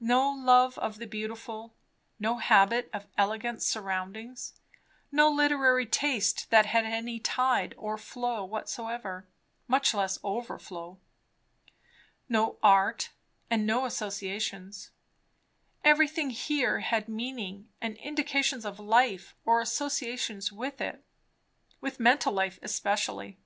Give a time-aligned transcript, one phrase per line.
[0.00, 1.72] No love of the beautiful;
[2.18, 4.60] no habit of elegant surroundings;
[5.12, 9.28] no literary taste that had any tide or flow whatsoever,
[9.68, 10.98] much less overflow.
[12.28, 13.10] No art,
[13.50, 14.90] and no associations.
[15.84, 21.04] Everything here had meaning, and indications of life, or associations with it;
[21.80, 23.38] with mental life especially.